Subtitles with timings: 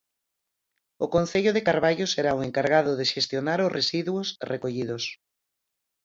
[1.05, 5.03] O Concello de Carballo será o encargado de xestionar os residuos recollidos.